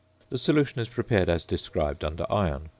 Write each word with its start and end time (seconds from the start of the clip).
The 0.31 0.39
solution 0.39 0.81
is 0.81 0.89
prepared 0.89 1.29
as 1.29 1.43
described 1.43 2.03
under 2.03 2.25
iron. 2.27 2.69